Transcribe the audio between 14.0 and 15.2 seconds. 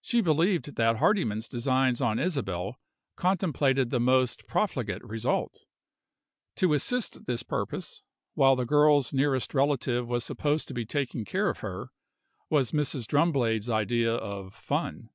of "fun."